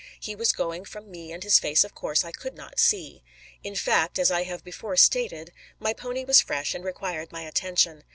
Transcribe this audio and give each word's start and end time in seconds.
"He 0.19 0.35
was 0.35 0.51
going 0.51 0.85
from 0.85 1.11
me 1.11 1.31
and 1.31 1.43
his 1.43 1.59
face, 1.59 1.83
of 1.83 1.93
course, 1.93 2.25
I 2.25 2.31
could 2.31 2.55
not 2.55 2.79
see. 2.79 3.21
In 3.63 3.75
fact, 3.75 4.17
as 4.17 4.31
I 4.31 4.41
have 4.45 4.63
before 4.63 4.97
stated, 4.97 5.53
my 5.77 5.93
pony 5.93 6.25
was 6.25 6.41
fresh, 6.41 6.73
and 6.73 6.83
required 6.83 7.31
my 7.31 7.43
attention. 7.43 8.03